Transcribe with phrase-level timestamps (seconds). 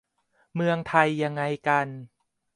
[0.55, 1.87] เมืองไทยยังไงกัน